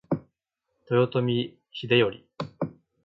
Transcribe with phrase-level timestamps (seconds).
[0.89, 2.23] 豊臣秀頼